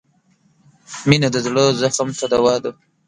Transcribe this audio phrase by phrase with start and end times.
[1.09, 2.71] •مینه د زړه زخم ته دوا ده.